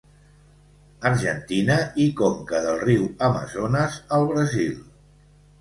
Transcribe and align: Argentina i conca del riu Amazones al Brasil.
Argentina 1.09 1.75
i 2.05 2.07
conca 2.21 2.63
del 2.65 2.81
riu 2.87 3.07
Amazones 3.29 4.01
al 4.19 4.27
Brasil. 4.33 4.77